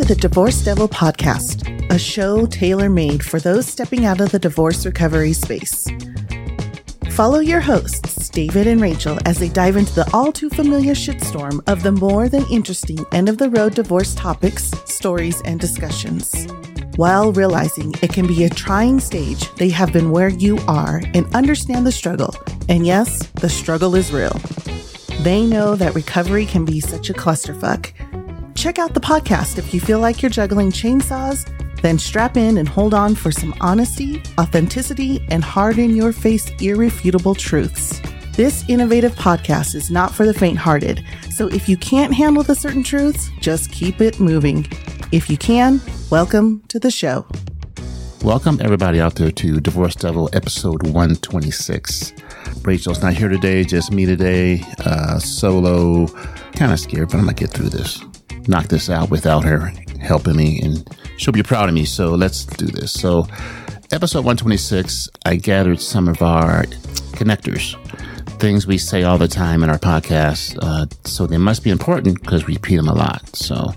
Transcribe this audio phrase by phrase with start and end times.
[0.00, 4.38] to the Divorce Devil podcast, a show tailor made for those stepping out of the
[4.38, 5.86] divorce recovery space.
[7.10, 11.60] Follow your hosts, David and Rachel, as they dive into the all too familiar shitstorm
[11.66, 16.46] of the more than interesting end of the road divorce topics, stories, and discussions.
[16.96, 21.34] While realizing it can be a trying stage, they have been where you are and
[21.34, 22.34] understand the struggle.
[22.70, 24.40] And yes, the struggle is real.
[25.24, 27.92] They know that recovery can be such a clusterfuck
[28.60, 31.48] Check out the podcast if you feel like you're juggling chainsaws,
[31.80, 36.50] then strap in and hold on for some honesty, authenticity, and hard in your face,
[36.60, 38.02] irrefutable truths.
[38.36, 42.54] This innovative podcast is not for the faint hearted, so if you can't handle the
[42.54, 44.66] certain truths, just keep it moving.
[45.10, 45.80] If you can,
[46.10, 47.26] welcome to the show.
[48.22, 52.12] Welcome, everybody out there, to Divorce Devil episode 126.
[52.60, 56.08] Rachel's not here today, just me today, uh, solo.
[56.56, 58.04] Kind of scared, but I'm going to get through this
[58.50, 61.84] knock this out without her helping me, and she'll be proud of me.
[61.84, 62.92] So let's do this.
[62.92, 63.26] So,
[63.92, 66.64] episode 126, I gathered some of our
[67.12, 67.76] connectors,
[68.40, 70.58] things we say all the time in our podcast.
[70.60, 73.36] Uh, so they must be important because we repeat them a lot.
[73.36, 73.72] So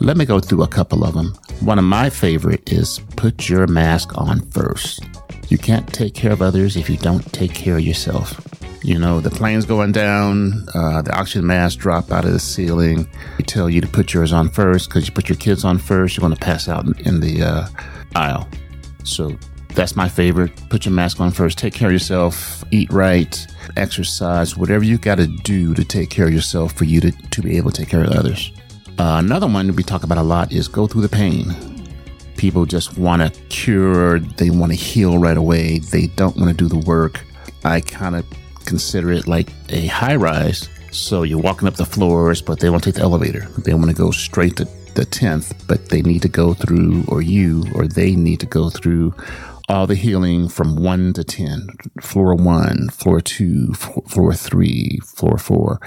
[0.00, 1.34] let me go through a couple of them.
[1.60, 5.04] One of my favorite is put your mask on first.
[5.48, 8.40] You can't take care of others if you don't take care of yourself.
[8.84, 13.08] You know, the plane's going down, uh, the oxygen mask drop out of the ceiling.
[13.38, 16.14] They tell you to put yours on first because you put your kids on first,
[16.14, 17.66] you're going to pass out in the uh,
[18.14, 18.46] aisle.
[19.02, 19.38] So
[19.70, 20.52] that's my favorite.
[20.68, 21.56] Put your mask on first.
[21.56, 22.62] Take care of yourself.
[22.72, 23.46] Eat right.
[23.78, 24.54] Exercise.
[24.54, 27.56] Whatever you got to do to take care of yourself for you to, to be
[27.56, 28.52] able to take care of others.
[28.98, 31.54] Uh, another one we talk about a lot is go through the pain.
[32.36, 34.18] People just want to cure.
[34.18, 35.78] They want to heal right away.
[35.78, 37.24] They don't want to do the work.
[37.64, 38.26] I kind of
[38.64, 40.68] consider it like a high rise.
[40.90, 43.48] So you're walking up the floors, but they won't take the elevator.
[43.58, 44.64] They want to go straight to
[44.94, 48.70] the 10th, but they need to go through, or you, or they need to go
[48.70, 49.14] through
[49.68, 51.68] all the healing from one to 10,
[52.00, 55.80] floor one, floor two, floor three, floor four.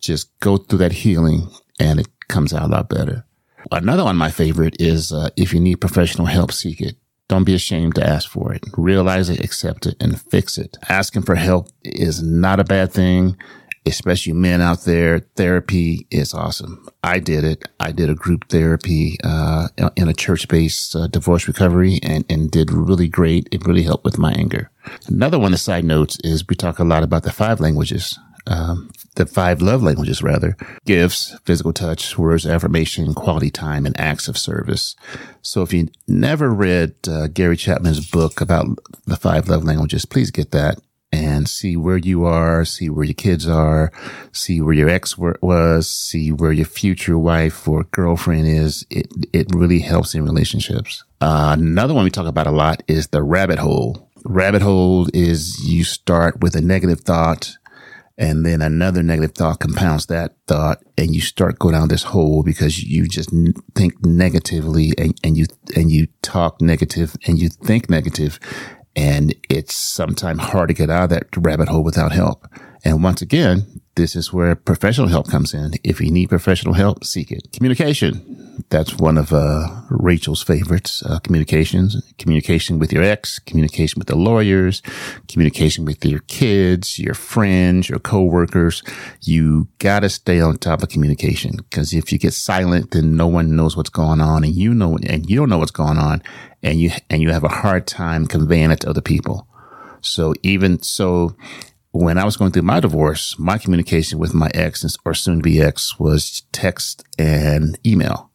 [0.00, 1.48] Just go through that healing
[1.80, 3.26] and it comes out a lot better.
[3.72, 6.96] Another one, my favorite is uh, if you need professional help, seek it.
[7.28, 8.62] Don't be ashamed to ask for it.
[8.76, 10.76] Realize it, accept it, and fix it.
[10.88, 13.36] Asking for help is not a bad thing,
[13.86, 15.20] especially men out there.
[15.34, 16.86] Therapy is awesome.
[17.02, 17.64] I did it.
[17.80, 22.70] I did a group therapy uh, in a church-based uh, divorce recovery and, and did
[22.70, 23.48] really great.
[23.50, 24.70] It really helped with my anger.
[25.06, 28.18] Another one of the side notes is we talk a lot about the five languages
[28.46, 34.28] um, the five love languages rather gifts physical touch words affirmation quality time and acts
[34.28, 34.96] of service.
[35.42, 38.66] So if you never read uh, gary chapman's book about
[39.06, 40.78] the five love languages please get that
[41.12, 43.92] and see where you are see where your kids are
[44.32, 48.86] see where your ex was see where your future wife or girlfriend is.
[48.90, 51.04] It, it really helps in relationships.
[51.20, 54.10] Uh, another one we talk about a lot is the rabbit hole.
[54.24, 57.56] Rabbit hole is you start with a negative thought
[58.16, 62.42] and then another negative thought compounds that thought and you start go down this hole
[62.44, 63.30] because you just
[63.74, 68.38] think negatively and, and you and you talk negative and you think negative.
[68.96, 72.46] And it's sometimes hard to get out of that rabbit hole without help.
[72.84, 75.72] And once again this is where professional help comes in.
[75.84, 77.52] If you need professional help, seek it.
[77.52, 78.64] Communication.
[78.70, 81.02] That's one of uh, Rachel's favorites.
[81.04, 84.82] Uh, communications, communication with your ex, communication with the lawyers,
[85.28, 88.82] communication with your kids, your friends, your coworkers.
[89.22, 93.54] You gotta stay on top of communication because if you get silent, then no one
[93.54, 96.22] knows what's going on, and you know, and you don't know what's going on,
[96.62, 99.46] and you and you have a hard time conveying it to other people.
[100.00, 101.34] So even so,
[101.94, 105.42] when I was going through my divorce, my communication with my ex or soon to
[105.42, 108.32] be ex was text and email.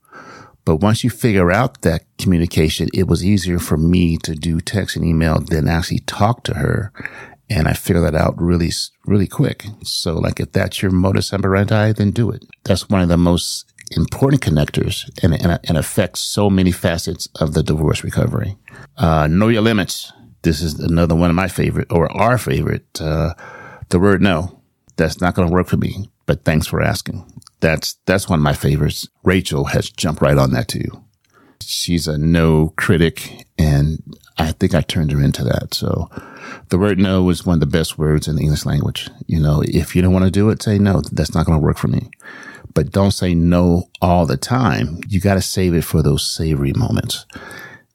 [0.63, 4.95] But once you figure out that communication, it was easier for me to do text
[4.95, 6.94] and email than actually talk to her.
[7.50, 8.71] And I figured that out really,
[9.06, 9.65] really quick.
[9.83, 12.45] So like if that's your modus operandi, then do it.
[12.63, 17.55] That's one of the most important connectors and, and, and affects so many facets of
[17.55, 18.57] the divorce recovery.
[18.95, 23.01] Uh, know your limits this is another one of my favorite or our favorite.
[23.01, 23.33] Uh,
[23.89, 24.62] the word no,
[24.95, 27.25] that's not going to work for me, but thanks for asking.
[27.59, 29.07] That's, that's one of my favorites.
[29.24, 31.03] Rachel has jumped right on that too.
[31.62, 34.01] She's a no critic and
[34.38, 35.74] I think I turned her into that.
[35.74, 36.09] So
[36.69, 39.09] the word no is one of the best words in the English language.
[39.27, 41.01] You know, if you don't want to do it, say no.
[41.12, 42.09] That's not going to work for me.
[42.74, 45.01] But don't say no all the time.
[45.07, 47.25] You got to save it for those savory moments.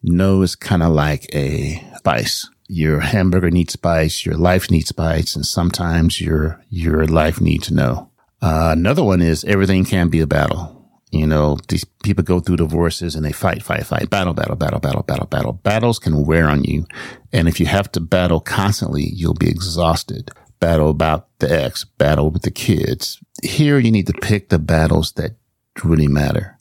[0.03, 2.51] No is kind of like a spice.
[2.69, 8.11] Your hamburger needs spice, your life needs spice, and sometimes your, your life needs no.
[8.43, 10.71] Uh, another one is everything can be a battle.
[11.11, 14.81] You know, these people go through divorces and they fight, fight, fight, battle, battle, battle,
[14.81, 15.53] battle, battle, battle.
[15.55, 16.87] Battles can wear on you.
[17.33, 20.31] And if you have to battle constantly, you'll be exhausted.
[20.61, 23.19] Battle about the ex, battle with the kids.
[23.43, 25.37] Here you need to pick the battles that
[25.83, 26.54] really matter.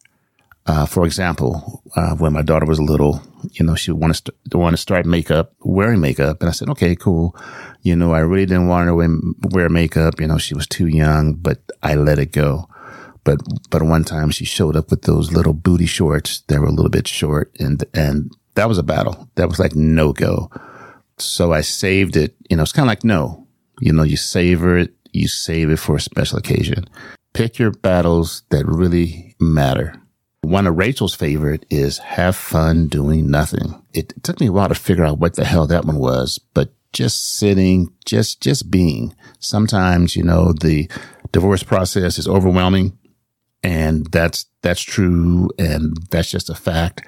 [0.66, 3.22] Uh, for example, uh, when my daughter was little,
[3.52, 6.96] you know, she wanted to want to start makeup, wearing makeup, and I said, "Okay,
[6.96, 7.36] cool."
[7.82, 10.22] You know, I really didn't want her to wear makeup.
[10.22, 12.70] You know, she was too young, but I let it go.
[13.26, 16.44] But but one time she showed up with those little booty shorts.
[16.48, 19.30] They were a little bit short, and and that was a battle.
[19.36, 20.50] That was like no go.
[21.18, 22.36] So I saved it.
[22.50, 23.48] You know, it's kind of like no.
[23.82, 24.94] You know, you savor it.
[25.12, 26.86] You save it for a special occasion.
[27.34, 30.00] Pick your battles that really matter
[30.44, 33.82] one of Rachel's favorite is have fun doing nothing.
[33.94, 36.74] It took me a while to figure out what the hell that one was, but
[36.92, 39.16] just sitting, just, just being.
[39.40, 40.90] Sometimes, you know, the
[41.32, 42.98] divorce process is overwhelming
[43.64, 45.50] and that's, that's true.
[45.58, 47.04] And that's just a fact.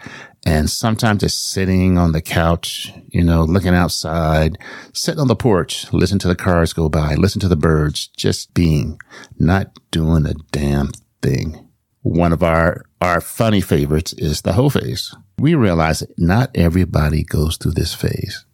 [0.45, 4.57] And sometimes just sitting on the couch, you know, looking outside,
[4.93, 8.53] sitting on the porch, listen to the cars go by, listen to the birds, just
[8.53, 8.97] being,
[9.37, 10.91] not doing a damn
[11.21, 11.65] thing
[12.05, 15.13] one of our, our funny favorites is the hoe phase.
[15.37, 18.45] We realize that not everybody goes through this phase.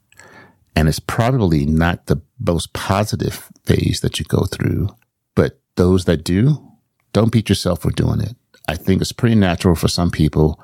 [0.76, 4.90] And it's probably not the most positive phase that you go through,
[5.36, 6.66] but those that do,
[7.14, 8.36] don't beat yourself for doing it.
[8.68, 10.62] I think it's pretty natural for some people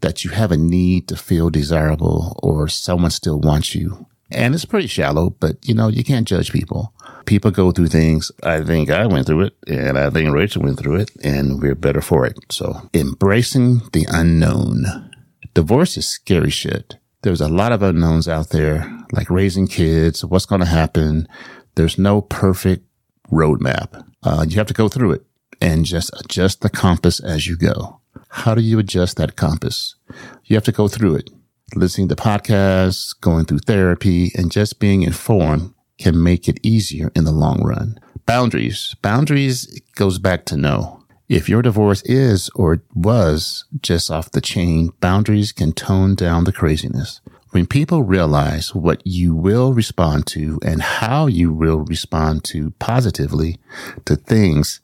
[0.00, 4.06] that you have a need to feel desirable or someone still wants you.
[4.30, 6.92] And it's pretty shallow, but you know, you can't judge people
[7.26, 8.32] people go through things.
[8.42, 11.74] I think I went through it and I think Rachel went through it and we're
[11.74, 12.38] better for it.
[12.50, 15.10] So embracing the unknown.
[15.52, 16.96] Divorce is scary shit.
[17.22, 21.26] There's a lot of unknowns out there, like raising kids, what's going to happen.
[21.74, 22.84] There's no perfect
[23.30, 24.04] roadmap.
[24.22, 25.26] Uh, you have to go through it
[25.60, 28.00] and just adjust the compass as you go.
[28.28, 29.96] How do you adjust that compass?
[30.44, 31.30] You have to go through it,
[31.74, 37.24] listening to podcasts, going through therapy, and just being informed can make it easier in
[37.24, 37.98] the long run.
[38.26, 38.94] Boundaries.
[39.02, 41.02] Boundaries goes back to no.
[41.28, 46.52] If your divorce is or was just off the chain, boundaries can tone down the
[46.52, 47.20] craziness.
[47.50, 53.58] When people realize what you will respond to and how you will respond to positively
[54.04, 54.80] to things,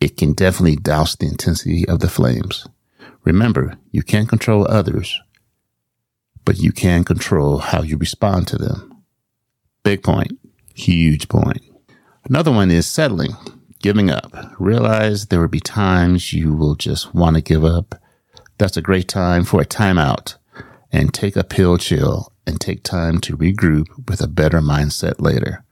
[0.00, 2.66] it can definitely douse the intensity of the flames.
[3.24, 5.20] Remember, you can't control others,
[6.44, 9.02] but you can control how you respond to them.
[9.82, 10.38] Big point.
[10.74, 11.62] Huge point.
[12.24, 13.36] Another one is settling,
[13.80, 14.32] giving up.
[14.58, 17.94] Realize there will be times you will just want to give up.
[18.58, 20.36] That's a great time for a timeout
[20.92, 25.64] and take a pill chill and take time to regroup with a better mindset later.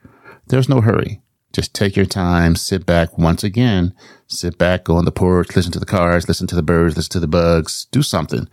[0.49, 1.23] There's no hurry.
[1.53, 3.95] Just take your time, sit back once again,
[4.27, 7.13] sit back, go on the porch, listen to the cars, listen to the birds, listen
[7.13, 8.49] to the bugs, do something.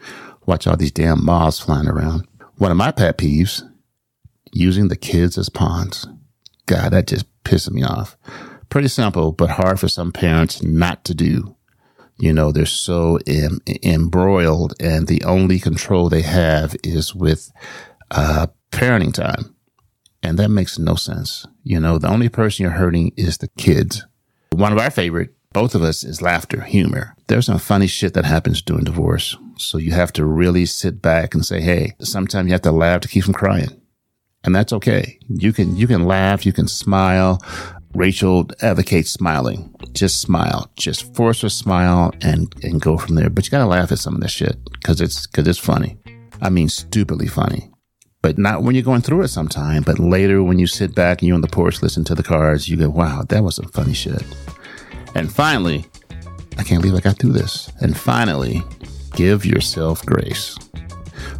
[0.49, 2.27] Watch all these damn moths flying around.
[2.57, 3.61] One of my pet peeves,
[4.51, 6.07] using the kids as pawns.
[6.65, 8.17] God, that just pisses me off.
[8.69, 11.55] Pretty simple, but hard for some parents not to do.
[12.17, 17.51] You know, they're so em- embroiled and the only control they have is with,
[18.09, 19.53] uh, parenting time.
[20.23, 21.45] And that makes no sense.
[21.63, 24.03] You know, the only person you're hurting is the kids.
[24.49, 27.15] One of our favorite, both of us, is laughter, humor.
[27.27, 29.35] There's some funny shit that happens during divorce.
[29.57, 33.01] So you have to really sit back and say, Hey, sometimes you have to laugh
[33.01, 33.79] to keep from crying
[34.43, 35.19] and that's okay.
[35.27, 37.41] You can, you can laugh, you can smile.
[37.93, 39.73] Rachel advocates smiling.
[39.93, 40.71] Just smile.
[40.75, 43.29] Just force a smile and, and go from there.
[43.29, 45.97] But you gotta laugh at some of this shit because it's, cause it's funny.
[46.41, 47.71] I mean, stupidly funny.
[48.21, 51.27] But not when you're going through it sometime, but later when you sit back and
[51.27, 53.93] you're on the porch, listen to the cars, you go, wow, that was some funny
[53.93, 54.23] shit.
[55.15, 55.85] And finally,
[56.57, 57.71] I can't believe I got through this.
[57.81, 58.61] And finally,
[59.15, 60.57] give yourself grace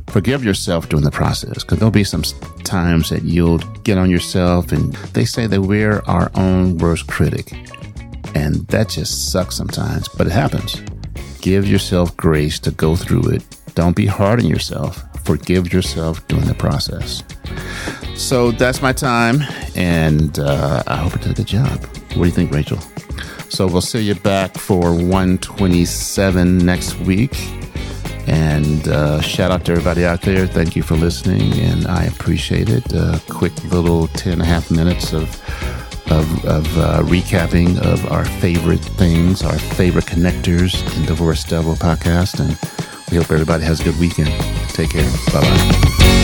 [0.10, 2.24] forgive yourself during the process because there'll be some
[2.64, 7.54] times that you'll get on yourself and they say that we're our own worst critic.
[8.36, 10.82] And that just sucks sometimes, but it happens.
[11.42, 13.44] Give yourself grace to go through it.
[13.76, 15.04] Don't be hard on yourself.
[15.24, 17.24] Forgive yourself during the process.
[18.16, 19.42] So that's my time,
[19.76, 21.80] and uh, I hope I did a good job.
[22.16, 22.80] What do you think, Rachel?
[23.50, 27.36] So we'll see you back for 127 next week.
[28.28, 30.46] And uh, shout out to everybody out there.
[30.46, 32.94] Thank you for listening, and I appreciate it.
[32.94, 35.24] A quick little 10 and a half minutes of,
[36.12, 42.40] of, of uh, recapping of our favorite things, our favorite connectors in Divorce Devil podcast.
[42.40, 42.52] And
[43.10, 44.30] we hope everybody has a good weekend.
[44.70, 45.10] Take care.
[45.34, 46.19] Bye bye.